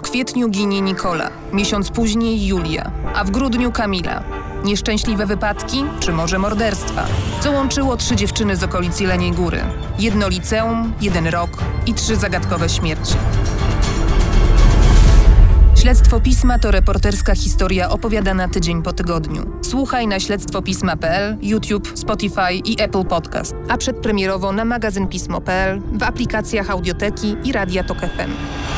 [0.00, 4.22] W kwietniu ginie Nikola, miesiąc później Julia, a w grudniu Kamila.
[4.64, 7.06] Nieszczęśliwe wypadki, czy może morderstwa?
[7.40, 9.60] Co łączyło trzy dziewczyny z okolic Jeleniej Góry?
[9.98, 11.50] Jedno liceum, jeden rok
[11.86, 13.14] i trzy zagadkowe śmierci.
[15.76, 19.42] Śledztwo Pisma to reporterska historia opowiadana tydzień po tygodniu.
[19.62, 27.36] Słuchaj na śledztwopisma.pl, YouTube, Spotify i Apple Podcast, a przedpremierowo na magazynpismo.pl, w aplikacjach Audioteki
[27.44, 28.69] i Radia Tok FM.